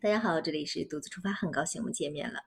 [0.00, 2.38] 大家好，这里是独自出发，很高兴我们见面了。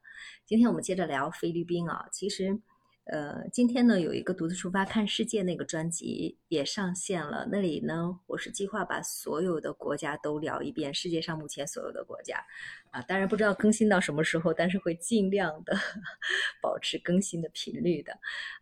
[0.45, 2.57] 今天我们接着聊菲律宾啊，其实，
[3.03, 12.41] 呃，今天呢有一个独自出发看世界那个专辑也上线了，那里呢我是计划把所有的国家都聊一遍，世界上目前所有的国家
[12.89, 15.75] 啊，当然不知道更新到什么时候，但是会尽量的
[16.63, 18.13] 保持更新的频率的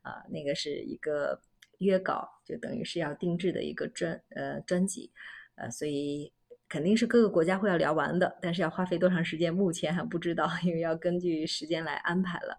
[0.02, 1.40] 啊，那个是一个
[1.78, 5.12] 约稿，就等于是要定制的一个专呃专辑，
[5.54, 6.34] 呃，所以。
[6.70, 12.57] 肯定是各个国家会要聊完的，但是要花费多长时间，目前还不知道， 因为要根据时间来安排了。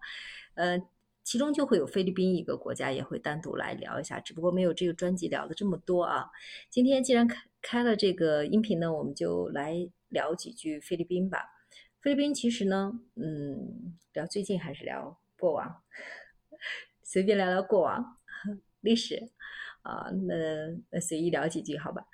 [0.55, 0.79] 呃，
[1.23, 6.29] 其中就会有菲律宾一个国家也会单独来聊一下，只不过没有这个专辑聊的这么多啊。
[6.69, 11.47] 今天既然开开了这个音频呢，我们就来聊几句菲律宾吧。
[12.01, 15.83] 菲律宾其实呢，嗯，聊最近还是聊过往，
[17.05, 18.17] 随便聊聊过往
[18.81, 19.31] 历史。
[19.83, 20.35] 啊，那
[20.91, 22.05] 那随意聊几句好吧。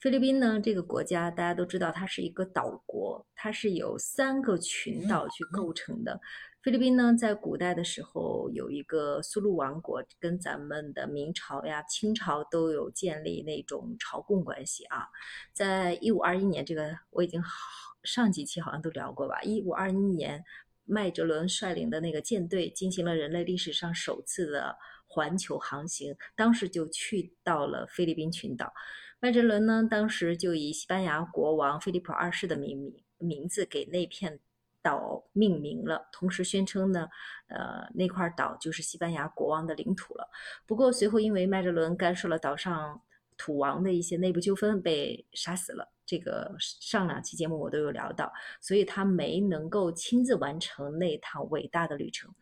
[0.00, 6.20] 菲律宾呢，这个国家大家都知道，它是一个岛国，它是由三个群岛去构成的。
[6.62, 15.06] 菲律宾呢，在古代的时候有一个苏禄王国，跟咱们的明朝呀、清朝都有建立那种朝贡关系啊。
[15.52, 17.50] 在一五二一年，这个我已经好
[18.04, 19.40] 上几期好像都聊过吧。
[19.42, 20.44] 一五二一年，
[20.84, 24.76] 麦哲伦率领的那个舰队进行了人类历史上首次的。
[25.16, 28.70] 环球航行，当时就去到了菲律宾群岛。
[29.18, 34.38] 麦哲伦呢，当时就以西班牙国王菲利普二世的名名名字给那片
[34.82, 37.08] 岛命名了，同时宣称呢，
[37.48, 40.28] 呃，那块岛就是西班牙国王的领土了。
[40.66, 43.00] 不过随后因为麦哲伦干涉了岛上
[43.38, 45.90] 土王的一些内部纠纷，被杀死了。
[46.04, 52.32] 这个上两期节目我都有聊到，所以他没能够亲自完成那趟伟大的旅程。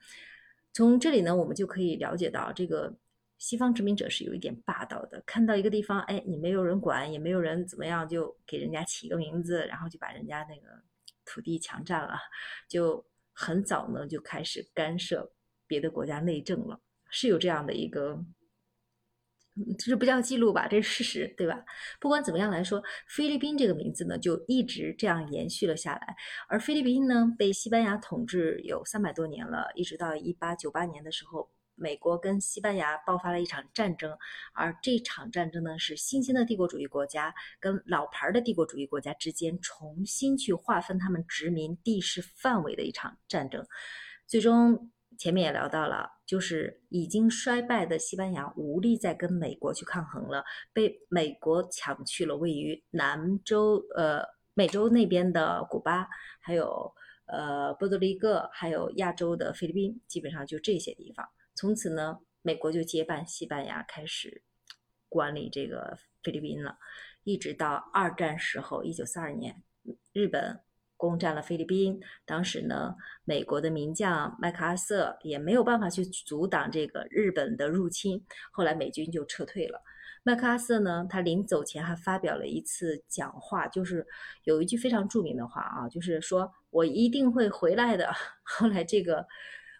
[0.75, 2.93] 从这里呢，我们就可以了解到，这个
[3.39, 5.23] 西方殖民者是有一点霸道的。
[5.25, 10.83] 看到一个地方，哎，你没有人管，也没有人怎么样，就给人家起一个名字，然后就把人家那个
[11.25, 12.19] 土地强占了，
[12.69, 15.33] 就很早呢就开始干涉
[15.67, 18.23] 别的国家内政了，是有这样的一个。
[19.79, 21.65] 这是不叫记录吧，这是事实，对吧？
[22.01, 26.17] 不管怎么样来说，菲律宾这个名字呢，就一直这样延续了下来。
[26.49, 34.19] 而菲律宾呢，被西班牙统治有三百多年了，一直到一八九八年的时候，美国跟西班牙爆发了一场战争，
[34.55, 43.65] 而这场战争呢，是新兴的帝国主义国家跟老牌的帝国主义国家之间重新去划分他们殖民地势范围的一场战争，
[44.27, 44.91] 最终。
[45.17, 50.43] 前面也聊到了，就是已经衰败的西班牙无力再跟美国去抗衡了，
[50.73, 54.25] 被美国抢去了位于南州呃
[54.55, 56.09] 美洲那边的古巴，
[56.41, 56.93] 还有
[57.27, 61.29] 呃波多黎各，还有亚洲的菲律宾，基本上就这些地方。
[61.55, 64.43] 从此呢，美国就接办西班牙开始
[65.11, 66.79] 管理这个菲律宾了，
[67.23, 69.63] 一直到二战时候，一九四二年，
[70.15, 70.64] 日本。
[70.97, 72.95] 攻占了菲律宾，当时呢，
[73.25, 79.83] 美国的名将麦克阿瑟也没有办法去阻挡这个日本的入侵，后来美军就撤退了。
[80.23, 84.07] 麦克阿瑟呢，他临走前还发表了一次讲话，就是
[84.45, 88.11] 有一句非常著名的话啊，就是说我一定会回来的。
[88.43, 89.27] 后来这个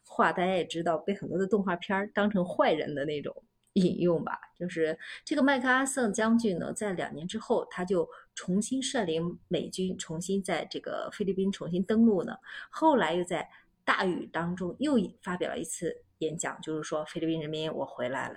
[0.07, 3.35] 话大家也知道，被很多的动画片当成坏人的那种。
[3.75, 12.37] 引用吧，就是这个麦克阿瑟将军呢，在两年之后，他就重新率领美军重新在这个菲律宾重新登陆呢。
[12.71, 13.51] 后来又在
[13.85, 18.37] 大雨当中又发表了一次演讲，就是说菲律宾人民，我回来了。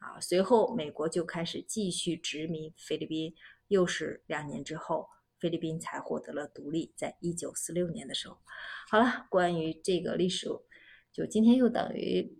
[0.00, 3.32] 啊，随后美国就开始继续殖民菲律宾，
[3.68, 5.08] 又是两年之后，
[5.38, 8.36] 菲律宾才获得了独立，在一九四六年的时候。
[8.90, 10.48] 好了，关于这个历史，
[11.12, 12.36] 就今天又等于。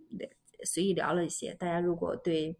[0.65, 2.57] 随意聊了一些，大家如果对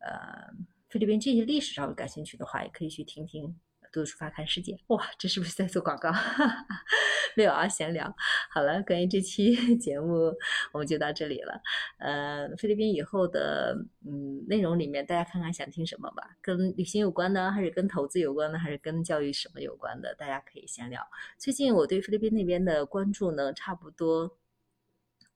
[0.00, 0.54] 呃
[0.88, 3.44] 菲律宾这些历史稍微感兴趣的话，也可以去听听
[3.92, 4.72] 《独自出发看世界》。
[4.86, 6.10] 哇，这是不是在做广告？
[7.36, 8.12] 没有啊，闲聊。
[8.50, 10.34] 好了，关于这期 节目
[10.72, 11.60] 我们就到这里了。
[11.98, 16.36] 呃，菲律宾以后的嗯内容里面，大家看看想听什么吧？
[16.40, 20.14] 跟旅行有关的，还是跟投资有关的，还是跟教育什么有关的？
[20.16, 21.06] 大家可以闲聊。
[21.36, 24.36] 最近我对菲律宾那边的关注呢，差不多。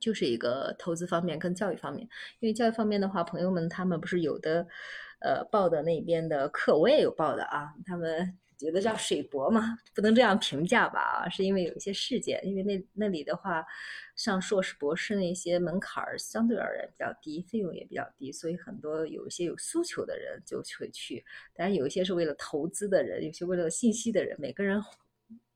[0.02, 2.02] 就是一个投资方面跟教育方面，
[2.40, 4.66] 因为教育方面的话，朋友们他们不是有的，
[5.20, 7.72] 呃，报的那边的课，我也有报的啊。
[7.87, 11.00] 他们觉得叫水博嘛，不能这样评价吧？
[11.00, 13.64] 啊，是因为有一些事件，因为那那里的话，
[14.16, 21.25] 上硕士、博士那些门槛相对而言比较低，费用也比较低，所以很多有一些有诉求的人就会去。
[21.55, 24.82] 当然，有一些是为了投资的人，有些为了信息的人，每个人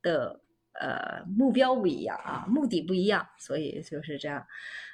[0.02, 0.40] 的。
[0.81, 4.46] 呃目标不一样啊，目的不一样，所以就是这样。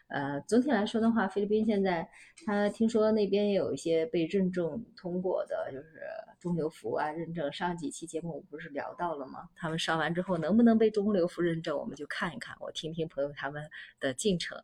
[0.08, 2.06] 呃，总体来说的话，菲律宾现在
[2.44, 6.02] 他听说那边也有一些被认证通过的，就是
[6.38, 7.50] 中流服啊认证。
[7.50, 9.48] 上几期节目我不是聊到了吗？
[9.56, 13.66] 他们上完之后能不能被中流服认证，我们就看一看，我听听朋友他们
[14.00, 14.58] 的进程。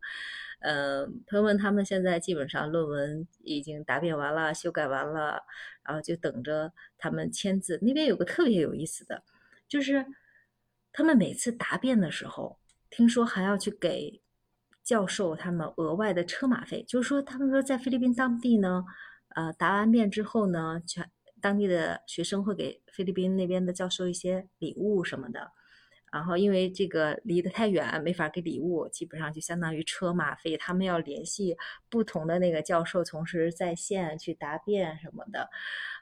[0.60, 5.42] 呃，朋友们他们现在基本上论文已经答辩完了，修改完了，
[5.82, 7.78] 然后就等着他们签字。
[7.80, 9.22] 那边有个特别有意思的，
[9.66, 10.04] 就是
[10.98, 12.58] 他们每次答辩的时候，
[12.90, 14.20] 听说还要去给。
[14.82, 18.84] 教授他们额外的车马费，就是说，他们说在菲律宾当地呢，
[19.36, 21.08] 呃，答完辩之后呢，全
[21.40, 25.52] 当地的学生会给菲律宾那边的教授一些礼物什么的。
[26.10, 30.56] 然后因为这个离得太远，没法给礼物，基本上就相当于车马费。
[30.56, 31.56] 他们要联系
[31.90, 35.50] 不同的那个教授，同时在线去答辩什么的。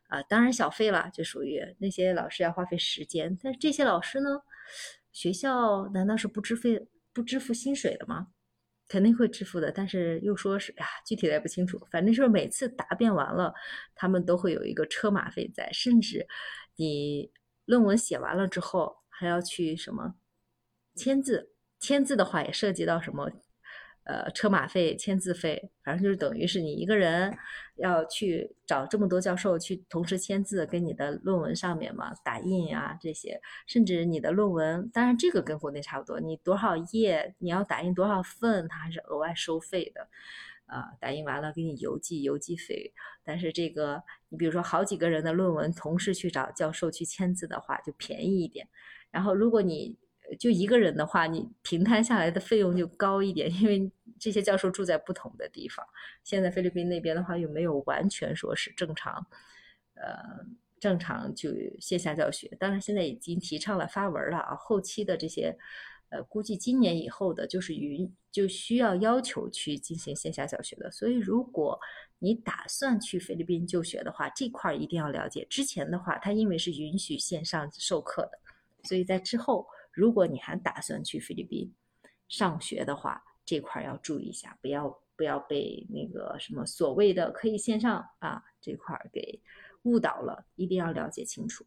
[0.06, 3.36] 啊，当然小费了，就属于那些老师要花费时间。
[3.42, 4.40] 但是这些老师呢，
[5.12, 8.28] 学校难道是不支费不支付薪水的吗？
[8.88, 11.76] 肯定会支付的，但是又说是呀，具体的也不清楚。
[11.90, 13.52] 反正就是每次答辩完了，
[13.96, 16.26] 他们都会有一个车马费在，甚至
[16.76, 17.32] 你
[17.64, 20.14] 论文写完了之后还要去什么
[20.94, 23.32] 签字，签字的话也涉及到什么。
[24.06, 27.36] 呃，车马费、签字费，反正就是等于是你一个人
[27.74, 40.08] 要去找这么多教授去同时签字，跟你的论文上面嘛打印啊这些，甚至你的论文，当然这个跟国内差不多，你多少页你要打印多少份，它还是额外收费的。
[40.66, 42.92] 啊，打印完了给你邮寄，邮寄费。
[43.24, 48.68] 但是这个你比如说好几个人的论文同时去找教授去签字的话，就便宜一点。
[49.12, 49.96] 然后如果你
[50.40, 53.88] 就一个人的话，你平摊下来的费用就高一点，因为
[54.18, 55.86] 这些教授住在不同的地方。
[56.24, 59.26] 现在菲律宾那边的话，又没有完全说是正常，
[59.94, 60.44] 呃，
[60.80, 62.48] 正常就线下教学。
[62.58, 64.54] 当然，现在已经提倡了发文了啊。
[64.54, 65.56] 后期的这些，
[66.10, 70.90] 呃，估计今年以后的，就是允就需要要求去进行线下教学的。
[70.90, 71.78] 所以，如果
[72.18, 75.46] 你打算去菲律宾就学的话，这块一定要了解。
[75.50, 78.38] 之前的话，它因为是允许线上授课的，
[78.88, 79.66] 所以在之后。
[79.96, 81.74] 如果你还打算去菲律宾
[82.28, 89.40] 上学的话，这块要注意一下，不要不要被那个什么所谓的可以线上啊这块给
[89.84, 91.64] 误导了，一定要了解清楚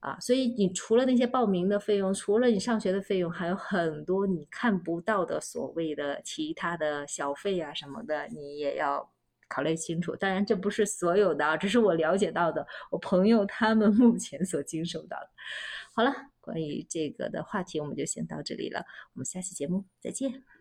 [0.00, 0.18] 啊。
[0.20, 9.10] 所以你除了那些报名的费用，除了你上学的费用，还有很多你看不到的所谓的其他的小费啊什么的，你也要
[9.48, 10.14] 考虑清楚。
[10.16, 15.30] 当然这不是所有的，只是我了解到的，我朋友他们目前所经受到的。
[15.92, 16.14] 好了。
[16.48, 18.86] 关于这个的话题，我们就先到这里了。
[19.12, 20.57] 我们下期节目再见。